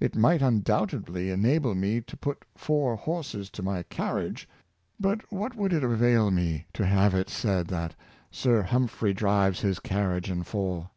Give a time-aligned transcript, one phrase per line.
[0.00, 4.48] It might undoubtedly enable me to put four horses to my carriage;
[4.98, 7.94] but what would it avail me to have it said that
[8.30, 10.88] Sir Humphry drives his carriage and four?